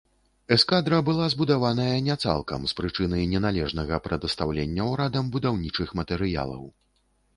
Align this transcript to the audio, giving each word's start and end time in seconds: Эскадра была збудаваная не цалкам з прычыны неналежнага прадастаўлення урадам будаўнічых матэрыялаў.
Эскадра 0.55 0.99
была 1.09 1.25
збудаваная 1.33 1.97
не 2.07 2.15
цалкам 2.27 2.65
з 2.71 2.77
прычыны 2.79 3.19
неналежнага 3.33 4.01
прадастаўлення 4.07 4.83
урадам 4.95 5.25
будаўнічых 5.37 5.89
матэрыялаў. 6.01 6.63